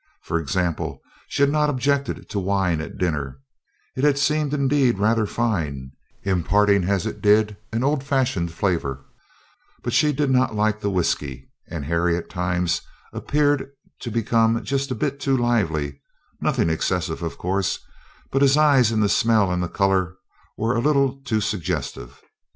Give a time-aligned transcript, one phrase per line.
[0.23, 3.37] For example, she had not objected to wine at dinner;
[3.95, 5.91] it had seemed indeed rather fine,
[6.23, 9.05] imparting, as it did, an old fashioned flavor;
[9.83, 12.81] but she did not like the whiskey, and Harry at times
[13.13, 13.69] appeared
[13.99, 16.01] to become just a bit too lively
[16.41, 17.77] nothing excessive, of course,
[18.31, 20.15] but his eyes and the smell and the color
[20.57, 22.23] were a little too suggestive.